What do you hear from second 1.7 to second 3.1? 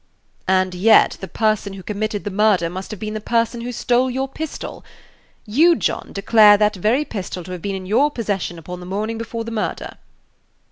who committed the murder must have